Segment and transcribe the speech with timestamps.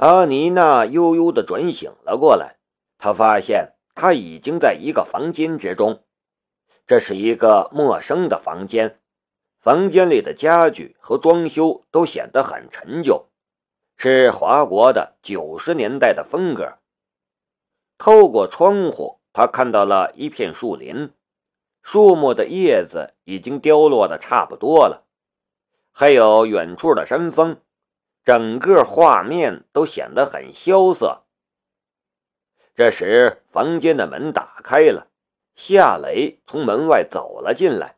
[0.00, 2.56] 阿妮娜悠悠地转醒了过来，
[2.96, 6.02] 她发现她已经在一个房间之中，
[6.86, 8.98] 这是一个陌生的房间，
[9.60, 13.26] 房间里的家具和装修都显得很陈旧，
[13.98, 16.78] 是华国的九十年代的风格。
[17.98, 21.12] 透过窗户，她看到了一片树林，
[21.82, 25.04] 树木的叶子已经凋落的差不多了，
[25.92, 27.60] 还有远处的山峰。
[28.24, 31.24] 整个画面都显得很萧瑟。
[32.74, 35.08] 这时，房间的门打开了，
[35.54, 37.96] 夏雷从门外走了进来。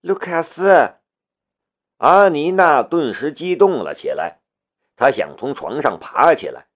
[0.00, 0.94] 卢卡斯，
[1.98, 4.40] 阿妮娜顿时激动了起来，
[4.96, 6.66] 她想从床上爬起来，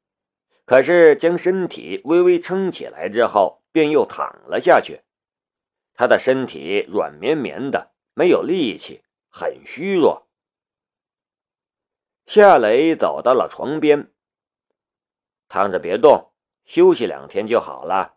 [0.65, 5.01] 可是将身体微微撑起来之后，便又躺了下去。
[5.95, 10.26] 她的身体软绵绵的，没有力气，很虚弱。
[12.27, 14.13] 夏雷走到了床边，
[15.49, 16.33] 躺着别动，
[16.65, 18.17] 休息两天就好了。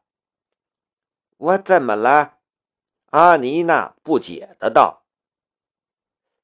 [1.37, 2.39] 我怎么了？
[3.11, 5.05] 阿妮娜不解的道。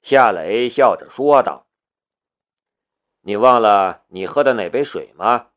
[0.03, 1.65] 夏雷笑着说道
[3.21, 5.49] ：“你忘了你喝的那杯水吗？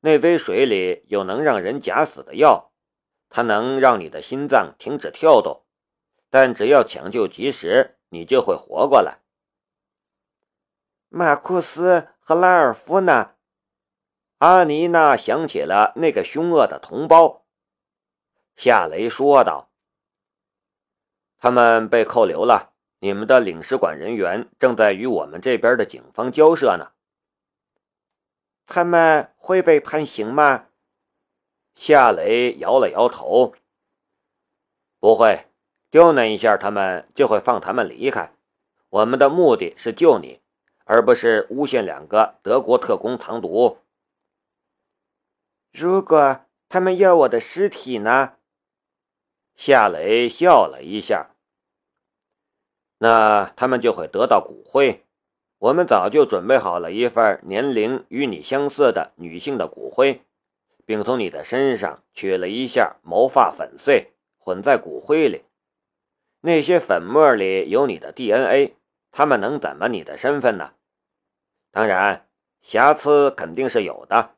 [0.00, 2.72] 那杯水里有能让人假死的药，
[3.28, 5.64] 它能让你的心脏停止跳动，
[6.28, 9.20] 但只要抢救及时，你就会活过来。”
[11.08, 13.32] 马库斯和拉尔夫呢？
[14.38, 17.46] 阿尼娜想起了那个凶恶的同胞。
[18.56, 19.70] 夏雷说道
[21.38, 26.92] ：“他们被扣留了，你们的领事馆人员正在与我们这边的警方交涉呢。
[28.66, 30.66] 他们会被判刑吗？”
[31.76, 33.54] 夏雷摇了摇头
[34.98, 35.46] ：“不会，
[35.90, 38.32] 刁难一下他们就会放他们离开。
[38.88, 40.40] 我们的目的是救你。”
[40.86, 43.78] 而不是诬陷两个德国特工藏毒。
[45.72, 48.32] 如果他们要我的尸体呢？
[49.56, 51.30] 夏雷笑了一下。
[52.98, 55.04] 那他们就会得到骨灰。
[55.58, 60.22] 我们早就准备好了一份年龄与你相似的女性的骨灰，
[60.84, 65.42] 并从你的身上取了一下毛发粉碎，混在骨灰里。
[66.42, 68.76] 那些粉末里有你的 DNA，
[69.16, 70.74] 他们能怎么你的身份呢？
[71.70, 72.28] 当然，
[72.60, 74.34] 瑕疵肯定是有的，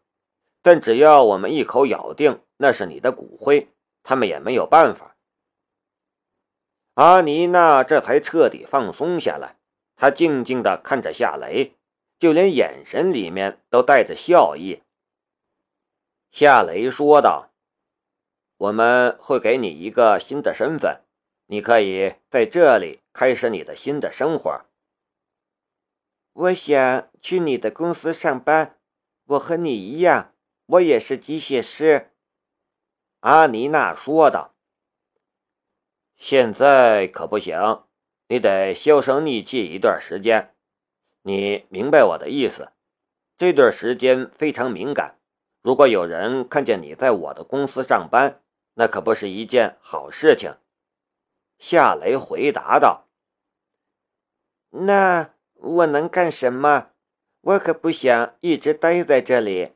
[0.62, 3.71] 但只要我们一口咬定那是你的骨灰，
[4.05, 5.16] 他们也没有办法。
[6.94, 9.56] 阿妮娜这才彻底放松下来，
[9.97, 11.75] 她静静地看着夏雷，
[12.21, 14.84] 就连眼神里面都带着笑意。
[16.31, 17.50] 夏雷说道
[18.59, 21.00] ：“我们会给你一个新的身份，
[21.47, 24.60] 你可以在这里开始你的新的生活。”
[26.38, 28.78] 我想去你的公司上班，
[29.25, 30.32] 我和你一样，
[30.66, 32.12] 我也是机械师。”
[33.19, 34.54] 阿妮娜说道。
[36.15, 37.82] “现在可不行，
[38.28, 40.54] 你得销声匿迹一段时间。
[41.22, 42.71] 你明白我的意思？
[43.37, 45.19] 这段时间非常敏感，
[45.60, 48.41] 如果有人看见你在我的公司上班，
[48.75, 50.56] 那可不是一件好事情。”
[51.59, 53.09] 夏雷回答道。
[54.71, 56.91] “那……”我能干什么？
[57.41, 59.74] 我可不想一直待在这里。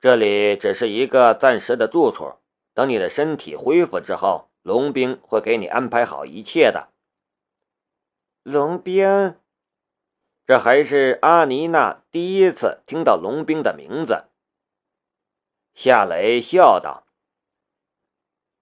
[0.00, 2.36] 这里只是一个暂时的住处，
[2.72, 6.90] 等你的身体恢复之后，龙兵会给你安排好一切的。
[8.42, 9.38] 龙兵，
[10.46, 14.24] 这还是阿妮娜第一次听到龙兵的名字。
[15.74, 17.06] 夏雷笑道：“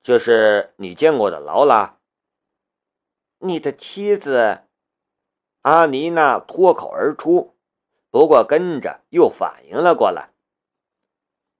[0.03, 1.99] 就是你见过的劳拉，
[3.39, 4.63] 你的妻子。”
[5.63, 7.57] 阿妮娜脱口而出，
[8.11, 10.31] 不过跟着又反应了过来。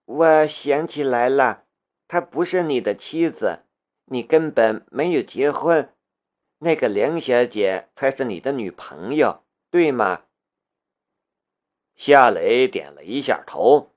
[0.05, 1.65] 我想起来了，
[2.09, 3.61] 她不是你的妻子，
[4.07, 5.95] 你根本没有结婚。
[6.59, 10.25] 那个梁小姐才是你的女朋友，对吗？
[11.95, 13.93] 夏雷点了一下头。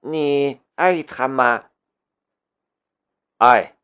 [0.00, 1.70] 你爱她吗？
[3.38, 3.76] 爱。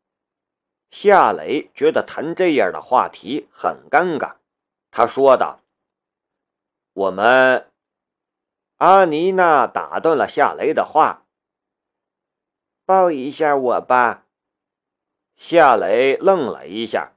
[0.91, 4.37] 夏雷觉得谈这样的话题很尴尬。
[4.97, 5.61] 他说道
[6.95, 7.71] ：“我们。”
[8.81, 11.27] 阿妮娜打断了夏雷的话
[12.87, 14.25] ：“抱一下我吧。”
[15.37, 17.13] 夏雷愣了一下，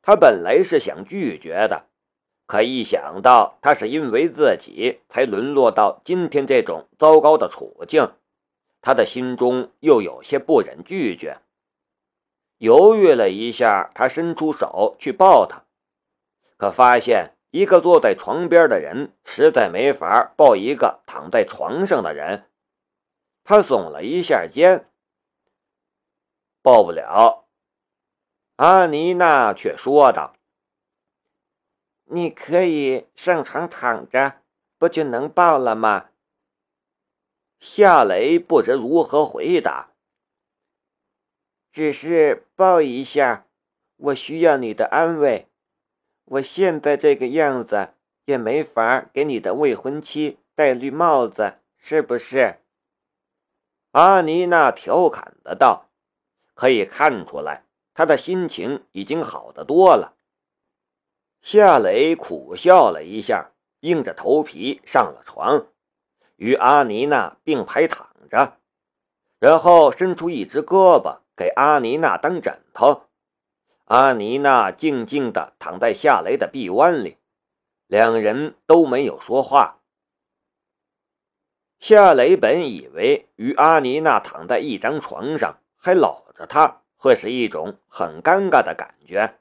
[0.00, 1.84] 他本来是想拒绝的，
[2.46, 8.14] 可一想到他是因为自己才沦落到今天这种糟糕的处境，
[8.80, 11.42] 他的心中又有些不忍拒绝。
[12.56, 15.66] 犹豫了一下，他伸出手去抱她。
[16.60, 22.50] 可发现一个坐在床边的人实在没法抱一个躺在床上的人。
[23.42, 24.92] 他耸了一下肩，
[26.60, 27.48] 抱不了。
[28.56, 30.36] 阿妮娜却说道
[32.12, 34.42] ：“你可以上床躺着，
[34.76, 36.10] 不就能抱了吗？”
[37.58, 39.92] 夏雷不知如何回答，
[41.72, 43.46] 只是抱一下，
[43.96, 45.49] 我需要你的安慰。
[46.30, 47.88] 我现在这个样子，
[48.24, 52.60] 也没法给你的未婚妻戴绿帽子，是不是？
[53.90, 55.88] 阿妮娜调侃的道
[56.54, 60.14] ：“可以看出来，她的心情已经好得多了。”
[61.42, 63.50] 夏雷苦笑了一下，
[63.80, 65.66] 硬着头皮上了床，
[66.36, 68.56] 与阿妮娜并排躺着，
[69.40, 73.09] 然后伸出一只胳膊给阿妮娜当枕头。
[73.90, 77.16] 阿妮娜静静地躺在夏雷的臂弯里，
[77.88, 79.80] 两人都没有说话。
[81.80, 89.34] 夏雷本以为与阿妮娜躺在一张床上，还搂着她，会是一种很尴尬的感觉。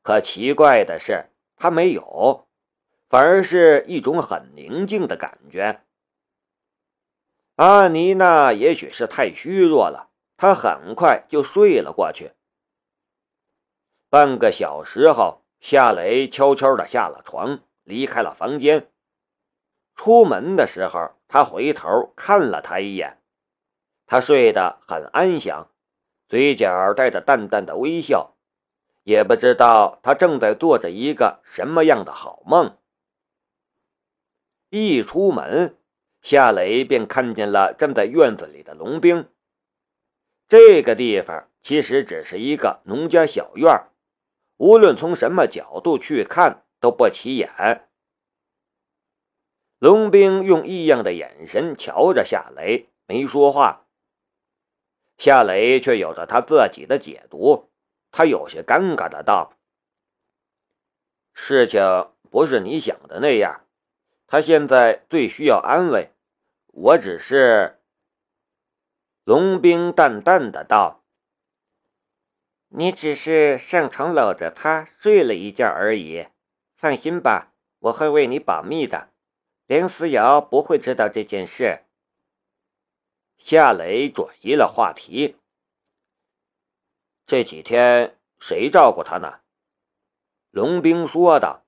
[0.00, 1.26] 可奇怪的是，
[1.58, 2.46] 他没有，
[3.10, 5.82] 反而是一种很宁静的感觉。
[7.56, 12.30] 阿妮娜也许是太虚弱了，她很快就睡了过去。
[14.10, 18.90] 半个小时后，夏雷悄悄地下了床，离开了房间。
[19.94, 23.18] 出门的时候，他回头看了他一眼。
[24.06, 25.68] 他睡得很安详，
[26.26, 28.34] 嘴角带着淡淡的微笑，
[29.02, 32.78] 也不知道他正在做着一个什么样的好梦。
[34.70, 35.76] 一出门，
[36.22, 39.28] 夏雷便看见了站在院子里的龙兵。
[40.48, 43.84] 这个地方其实只是一个农家小院，
[44.58, 47.88] 无论从什么角度去看都不起眼。
[49.78, 53.86] 龙兵用异样的眼神瞧着夏雷，没说话。
[55.16, 57.70] 夏雷却有着他自己的解读，
[58.10, 59.54] 他有些尴尬的道
[61.34, 61.80] ：“事情
[62.30, 63.64] 不是你想的那样，
[64.26, 66.12] 他现在最需要安慰。
[66.66, 67.80] 我只是……”
[69.22, 71.04] 龙兵淡淡的道
[72.68, 76.26] ：“你只是上床搂着他睡了一觉而已，
[76.76, 79.10] 放心吧，我会为你保密的。”
[79.66, 81.84] 林思瑶不会知道这件事。
[83.36, 85.36] 夏雷转移了话题。
[87.26, 89.40] 这几天谁照顾他呢？
[90.50, 91.64] 龙兵说道：“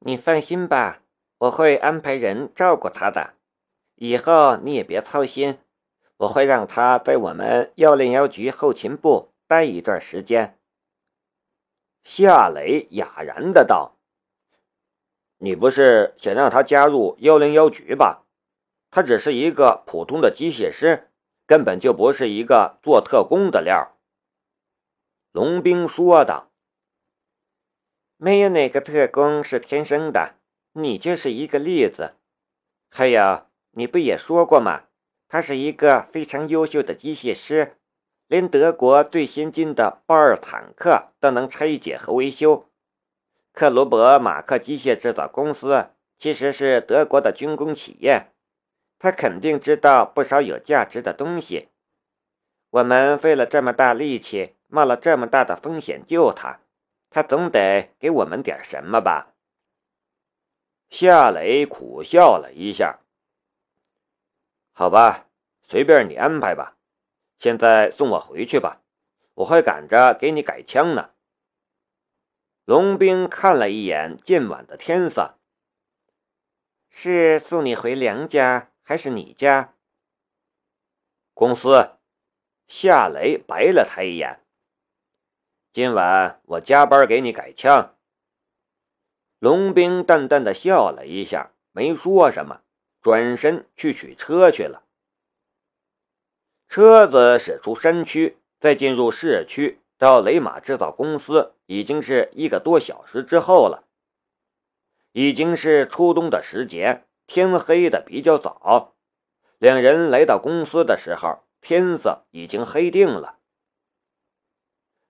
[0.00, 1.02] 你放心吧，
[1.38, 3.34] 我会安排人照顾他的。
[3.94, 5.58] 以后你也别操心，
[6.16, 10.58] 我会让他在我们幺零幺局后勤部待一段时间。”
[12.02, 13.98] 夏雷哑然的道。
[15.36, 18.24] 你不是想让他加入幺零幺局吧？
[18.90, 21.10] 他只是一个普通的机械师，
[21.46, 23.98] 根本就不是一个做特工的料。
[25.32, 26.50] 龙兵说道
[28.16, 30.36] ：“没有哪个特工是天生的，
[30.72, 32.14] 你就是一个例子。
[32.88, 34.84] 还有，你不也说过吗？
[35.26, 37.78] 他是一个非常优秀的机械师，
[38.32, 42.66] 连德国最先进的豹二坦克都能拆解和维修。”
[43.52, 48.32] 克罗伯马克机械制造公司其实是德国的军工企业，
[48.98, 51.68] 他肯定知道不少有价值的东西。
[52.70, 56.60] 我们费了这么大力气，冒了这么大的风险救他，
[57.10, 59.34] 他总得给我们点什么吧？
[60.88, 63.00] 夏雷苦笑了一下。
[64.72, 65.26] 好吧，
[65.62, 66.78] 随便你安排吧。
[67.42, 68.82] 现在送我回去吧，
[69.34, 71.10] 我还赶着给你改枪呢。
[72.64, 75.40] 龙兵看了一眼今晚的天色，
[76.88, 79.74] 是送你回梁家还是你家？
[81.34, 81.98] 公司。
[82.68, 84.44] 夏雷白了他一眼。
[85.72, 87.96] 今晚我加班给你改枪。
[89.40, 92.62] 龙兵淡淡的笑了一下，没说什么，
[93.00, 94.81] 转身去取车去了。
[96.72, 99.80] 车子驶出山区，再进入市区。
[99.98, 103.84] 到雷马制造公司已经是一个多小时之后了，
[105.12, 108.94] 已经是初冬的时节，天黑的比较早。
[109.58, 113.36] 两人来到公司的时候，天色已经黑定了。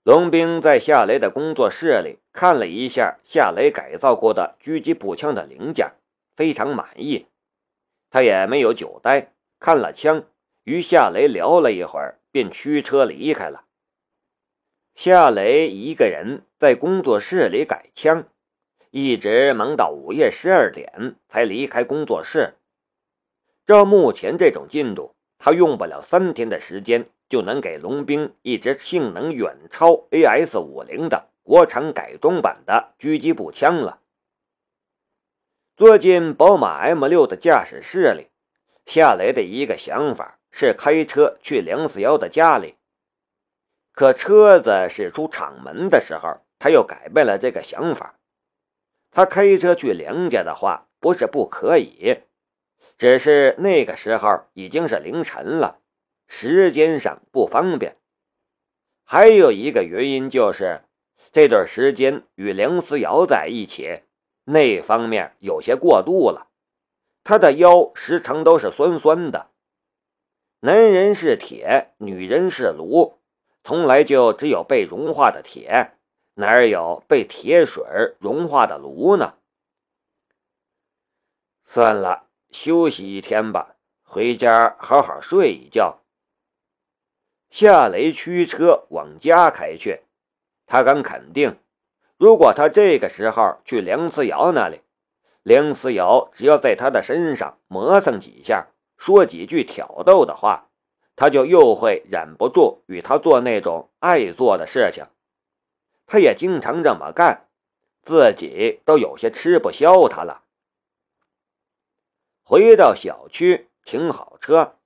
[0.02, 5.92] 龙兵在夏雷的工作室里看了一下夏雷改造过的狙击步枪的零件，
[6.34, 7.26] 非常满意。
[8.10, 10.24] 他也没有久待，看了枪，
[10.64, 13.64] 与夏雷聊了一会儿，便驱车离开了。
[14.94, 18.28] 夏雷一个人在工作室里改枪，
[18.90, 22.54] 一直忙到午夜十二点才离开工作室。
[23.66, 34.00] 照目前这种进度，他用不了三天的时间就能给龙兵一支性能远超 AS 五零的国产改装版的狙击步枪了。
[35.76, 38.28] 坐进宝马 M 六的驾驶室里，
[38.84, 42.76] 夏雷的一个想法是开车去梁思瑶的家里。
[43.92, 48.14] 可车子驶出厂门的时候，他又改变了这个想法。
[49.10, 52.22] 他开车去梁家的话，不是不可以，
[52.96, 55.80] 只是那个时候已经是凌晨了，
[56.28, 57.96] 时间上不方便。
[59.04, 60.84] 还有一个原因就是，
[61.30, 64.02] 这段时间与梁思瑶在一起。
[64.44, 66.48] 那方面有些过度了，
[67.22, 69.51] 他的腰时常都是酸酸的。
[70.64, 73.18] 男人是铁，女人是炉，
[73.64, 75.94] 从来就只有被融化的铁，
[76.34, 77.82] 哪有被铁水
[78.20, 79.34] 融化的炉呢？
[81.64, 85.98] 算了，休息一天吧，回家好好睡一觉。
[87.50, 90.02] 夏雷驱车往家开去，
[90.66, 91.58] 他敢肯定。
[92.16, 94.82] 如果他这个时候去梁思瑶那里，
[95.42, 98.68] 梁思瑶只要在他的身上磨蹭几下，
[99.02, 100.68] 说几句挑逗的话，
[101.16, 105.06] 他就又会忍不住与他做那种爱做的事情。
[106.06, 107.48] 他也经常这么干，
[108.04, 110.44] 自己都有些吃不消他了。
[112.44, 114.76] 回到小区，停好车，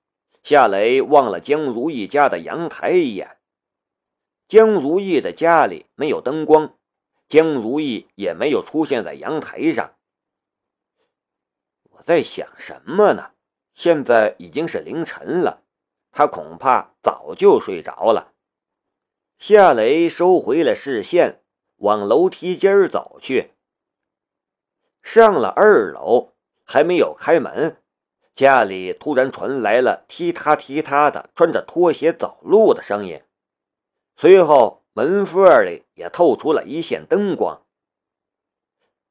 [0.41, 3.37] 夏雷望了江如意家的阳台一眼。
[4.47, 6.73] 江如意的家里没有灯光。
[7.27, 9.93] 江如意也没有出现在阳台上。
[11.91, 13.29] 我在想什么呢？
[13.77, 15.61] 现在已经是凌晨了，
[16.11, 18.33] 他恐怕早就睡着了。
[19.37, 21.43] 夏雷收回了视线，
[21.75, 23.51] 往楼梯间走去。
[25.03, 27.77] 上了二楼，还没有开门，
[28.33, 33.21] 家里突然传来了踢踏踢踏的穿着拖鞋走路的声音，
[34.15, 34.83] 随后。
[34.97, 37.61] 门缝里也透出了一线灯光。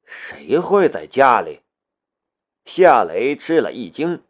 [0.05, 1.61] 谁会在家里？
[2.65, 4.25] 夏雷吃了一惊，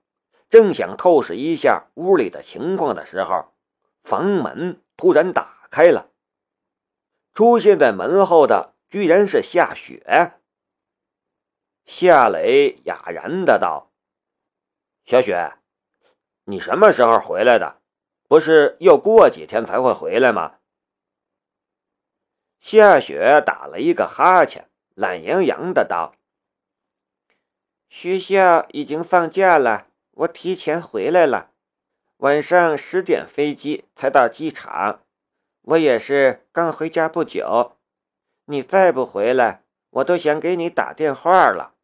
[0.56, 3.52] 正想透视一下屋里的情况的时候，
[4.02, 6.08] 房门突然打开了。
[7.34, 10.40] 出现在门后的居然是夏雪。
[11.84, 13.92] 夏雷哑然的道
[15.04, 15.58] ：“小雪，
[16.44, 17.82] 你什么时候回来的？
[18.26, 20.54] 不是又过几天才会回来吗？”
[22.60, 26.14] 夏雪打了一个哈欠，懒洋洋的道
[27.90, 31.52] ：“学校已经放假了，我提前回来了。
[32.18, 35.02] 晚上十点飞机才到机场，
[35.62, 37.76] 我也是刚回家不久。
[38.46, 41.74] 你再不回来，我都想给你打电话了。”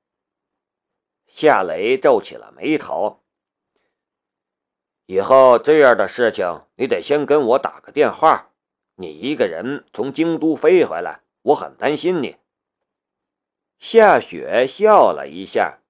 [1.28, 3.20] 夏雷皱起了眉头
[5.06, 8.48] ：“以后这样的事情，你得先跟我打个电话。”
[8.96, 12.36] 你一个人从京都飞回来，我很担心你。
[13.78, 15.80] 夏雪笑了一下：“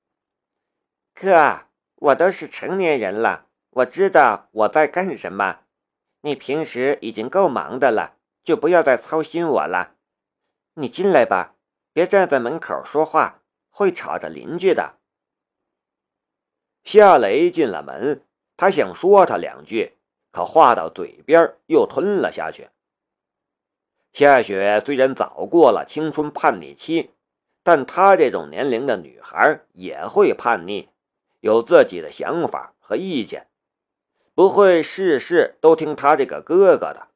[1.12, 1.66] 哥，
[2.02, 5.61] 我都是成年人了，我知道我在干什么。
[6.23, 9.94] 你平时已经够忙的了，就不要再操心我了。
[10.75, 11.54] 你进来吧，
[11.92, 14.99] 别站在门口说话，会吵着邻居的。”
[16.82, 18.25] 夏雷进了门，
[18.56, 19.97] 他想说他两句，
[20.32, 22.71] 可话到嘴边又吞了下去。
[24.12, 27.11] 夏雪虽然早过了青春叛逆期，
[27.62, 30.88] 但她这种年龄的女孩也会叛逆，
[31.42, 33.49] 有自己的想法和意见，
[34.32, 37.08] 不会事事都听他这个哥哥的。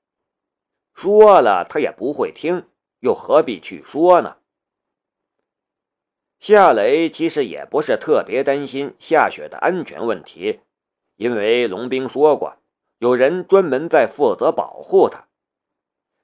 [0.92, 2.66] 说了他也不会听，
[2.98, 4.38] 又何必去说呢？
[6.40, 10.58] 夏雷其实也不是特别担心夏雪的安全问题，
[11.14, 12.56] 因为龙兵说过，
[12.98, 15.28] 有人专门在负责保护她。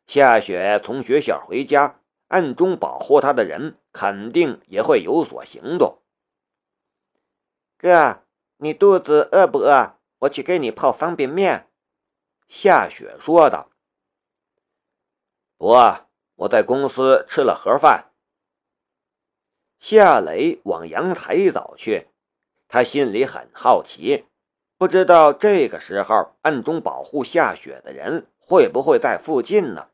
[0.08, 6.01] 夏雪从学校回家，暗中保护她的人肯定也会有所行动。
[7.82, 8.22] 哥，
[8.58, 9.98] 你肚子饿不饿？
[10.20, 11.68] 我去给你泡方便面。”
[12.46, 13.70] 夏雪说道。
[15.58, 15.74] “不，
[16.36, 18.12] 我在公司吃了盒饭。”
[19.82, 22.06] 夏雷往阳台走去，
[22.68, 24.26] 他心里很好奇，
[24.78, 29.88] 不知道这个时候暗中保护夏雪的人会不会在附近呢？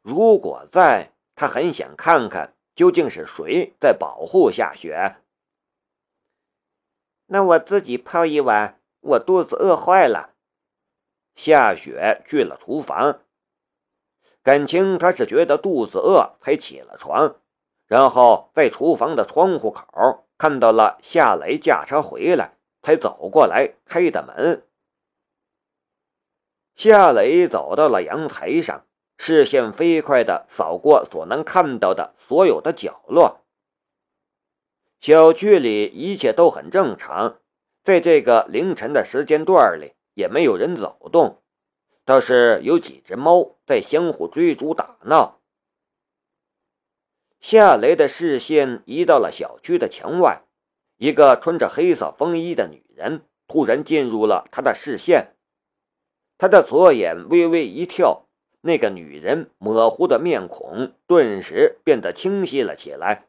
[0.00, 5.16] 如果在，他很想看看究竟是谁在保护夏雪。
[7.34, 10.34] 那我自己泡一碗，我肚子饿坏了。
[11.34, 13.22] 夏雪去了厨房，
[14.44, 17.34] 感情她是觉得肚子饿才起了床，
[17.88, 24.64] 然后在厨房的窗户口看到了夏雷驾车回来，才走过来开的门。
[26.76, 28.86] 夏雷走到了阳台上，
[29.18, 33.43] 视线飞快地扫过所能看到的所有的角落。
[35.04, 37.38] 小区里一切都很正常，
[37.82, 41.42] 在这个凌晨的时间段里，也没有人走动，
[42.06, 45.42] 倒是有几只猫在相互追逐打闹。
[47.38, 50.40] 夏雷的视线移到了小区的墙外，
[50.96, 55.36] 一个穿着黑色风衣的女人突然进入了他的视线。
[56.38, 58.26] 他的左眼微微一跳，
[58.62, 63.26] 那个女人模糊的面孔顿时变得清晰了起来。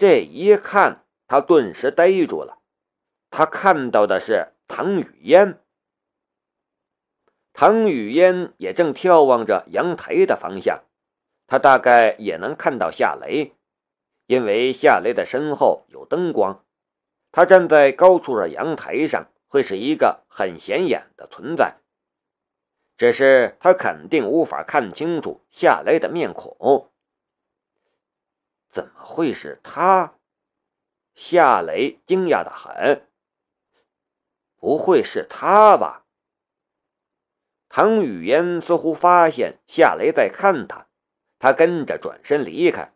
[0.00, 2.62] 这一看，他顿时呆住了。
[3.28, 5.60] 他看到的是唐雨嫣。
[7.52, 10.84] 唐雨嫣也正眺望着阳台的方向，
[11.46, 13.52] 他大概也能看到夏雷，
[14.24, 16.64] 因为夏雷的身后有灯光，
[17.30, 21.76] 他站在高处的阳台上会是一个很显眼的存在。
[22.96, 26.90] 只是他肯定无法看清楚夏雷的面孔。
[28.70, 30.14] 怎么会是他？
[31.14, 33.06] 夏雷惊讶的很。
[34.56, 36.04] 不会是他吧？
[37.68, 40.86] 唐雨嫣似乎发现夏雷在看他，
[41.38, 42.92] 他跟着转身离开，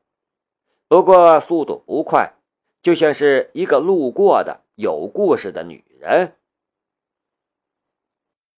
[0.88, 2.35] 不过速度不快，
[2.83, 6.37] 就像是一个路过的有故事的女人。